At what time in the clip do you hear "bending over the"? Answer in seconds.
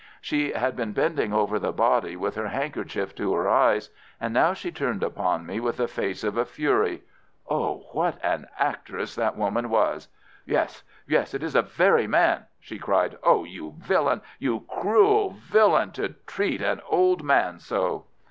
0.93-1.71